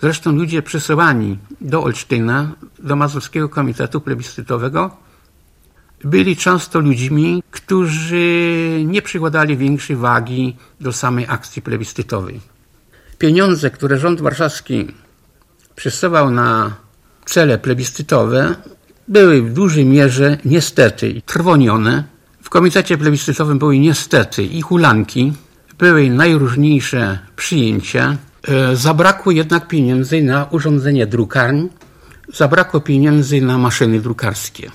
Zresztą 0.00 0.32
ludzie 0.32 0.62
przesyłani 0.62 1.38
do 1.60 1.82
Olsztyna, 1.82 2.52
do 2.78 2.96
Mazurskiego 2.96 3.48
Komitetu 3.48 4.00
Plebiscytowego, 4.00 4.96
byli 6.04 6.36
często 6.36 6.80
ludźmi, 6.80 7.42
którzy 7.50 8.82
nie 8.86 9.02
przykładali 9.02 9.56
większej 9.56 9.96
wagi 9.96 10.56
do 10.80 10.92
samej 10.92 11.26
akcji 11.28 11.62
plebiscytowej. 11.62 12.40
Pieniądze, 13.18 13.70
które 13.70 13.98
rząd 13.98 14.20
warszawski 14.20 14.86
przesyłał 15.76 16.30
na 16.30 16.76
cele 17.24 17.58
plebiscytowe, 17.58 18.54
były 19.08 19.42
w 19.42 19.52
dużej 19.52 19.84
mierze 19.84 20.38
niestety 20.44 21.22
trwonione. 21.26 22.04
W 22.42 22.50
komitecie 22.50 22.98
plebiscytowym 22.98 23.58
były 23.58 23.78
niestety 23.78 24.42
i 24.42 24.62
hulanki, 24.62 25.32
były 25.78 26.10
najróżniejsze 26.10 27.18
przyjęcia. 27.36 28.16
E, 28.48 28.76
zabrakło 28.76 29.32
jednak 29.32 29.68
pieniędzy 29.68 30.22
na 30.22 30.46
urządzenie 30.50 31.06
drukarni, 31.06 31.68
zabrakło 32.34 32.80
pieniędzy 32.80 33.40
na 33.40 33.58
maszyny 33.58 34.00
drukarskie. 34.00 34.70